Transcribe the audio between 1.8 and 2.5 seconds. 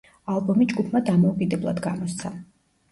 გამოსცა.